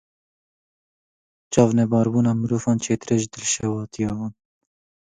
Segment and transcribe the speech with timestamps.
[1.51, 4.33] Çavnebarbûna mirovan, çêtir e ji dilşewatiya wan.